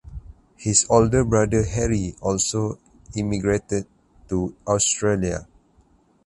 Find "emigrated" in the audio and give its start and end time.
3.15-3.85